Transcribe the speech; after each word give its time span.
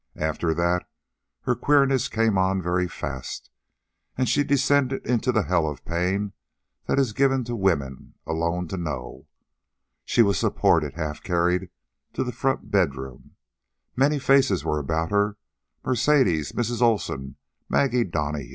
After 0.17 0.55
that 0.55 0.89
her 1.41 1.53
queerness 1.53 2.07
came 2.07 2.35
on 2.35 2.59
very 2.59 2.87
fast, 2.87 3.51
and 4.17 4.27
she 4.27 4.43
descended 4.43 5.05
into 5.05 5.31
the 5.31 5.43
hell 5.43 5.67
of 5.69 5.85
pain 5.85 6.33
that 6.87 6.97
is 6.97 7.13
given 7.13 7.43
to 7.43 7.55
women 7.55 8.15
alone 8.25 8.67
to 8.69 8.77
know. 8.77 9.27
She 10.03 10.23
was 10.23 10.39
supported, 10.39 10.95
half 10.95 11.21
carried, 11.21 11.69
to 12.13 12.23
the 12.23 12.31
front 12.31 12.71
bedroom. 12.71 13.35
Many 13.95 14.17
faces 14.17 14.65
were 14.65 14.79
about 14.79 15.11
her 15.11 15.37
Mercedes, 15.85 16.51
Mrs. 16.53 16.81
Olsen, 16.81 17.35
Maggie 17.69 18.03
Donahue. 18.05 18.49